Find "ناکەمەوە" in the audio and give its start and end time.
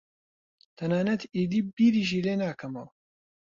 2.41-2.87